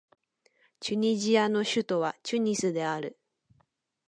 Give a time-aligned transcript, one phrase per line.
[0.79, 3.19] チュニジアの首都はチュニスである